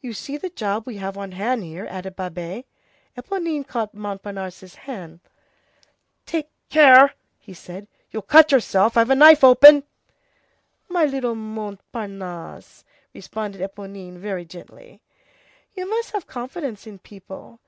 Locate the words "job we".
0.50-0.96